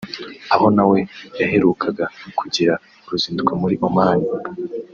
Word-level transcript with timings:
aho 0.53 0.65
nawe 0.75 0.97
yaherukaga 1.39 2.05
kugirira 2.37 2.75
uruzinduko 3.05 3.51
muri 3.61 3.75
Oman 3.87 4.19